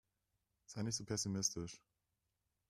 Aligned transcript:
Sei 0.65 0.81
nicht 0.81 0.95
so 0.95 1.05
pessimistisch. 1.05 1.79